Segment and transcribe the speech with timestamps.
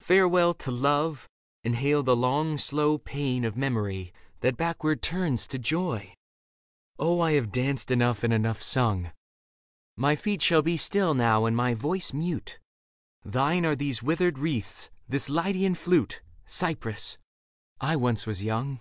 [0.00, 1.26] Farewell to love,
[1.64, 6.12] and hail the long, slow pain Of memory that backward turns to joy.
[6.98, 9.14] O I have danced enough and enough sung;, Leda i 3
[9.96, 12.58] My teet shall be still now and my voice mute;
[13.24, 17.16] Thine are these withered wreaths, this Lydian flute, Cypris;
[17.80, 18.80] I once was young.